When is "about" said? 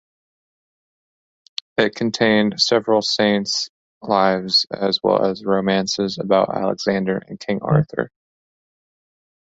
6.17-6.49